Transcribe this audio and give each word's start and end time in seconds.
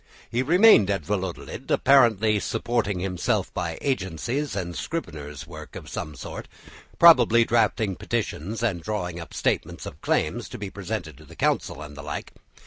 He 0.31 0.41
remained 0.41 0.89
at 0.89 1.05
Valladolid, 1.05 1.69
apparently 1.69 2.39
supporting 2.39 3.01
himself 3.01 3.53
by 3.53 3.77
agencies 3.81 4.55
and 4.55 4.75
scrivener's 4.75 5.45
work 5.45 5.75
of 5.75 5.87
some 5.89 6.15
sort; 6.15 6.47
probably 6.97 7.45
drafting 7.45 7.95
petitions 7.95 8.63
and 8.63 8.81
drawing 8.81 9.19
up 9.19 9.31
statements 9.31 9.85
of 9.85 10.01
claims 10.01 10.49
to 10.49 10.57
be 10.57 10.71
presented 10.71 11.17
to 11.17 11.25
the 11.25 11.35
Council, 11.35 11.83
and 11.83 11.95
the 11.95 12.01
like. 12.01 12.33